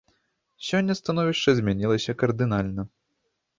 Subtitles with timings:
[0.67, 2.89] Сёння становішча змянілася кардынальна.